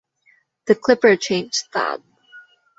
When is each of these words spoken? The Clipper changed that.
The 0.65 0.73
Clipper 0.73 1.15
changed 1.15 1.65
that. 1.73 2.01